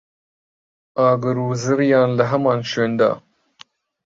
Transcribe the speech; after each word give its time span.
ئاگر 0.97 1.37
و 1.41 1.49
زریان 1.63 2.09
لە 2.17 2.25
هەمان 2.31 2.59
شوێندا 2.71 3.11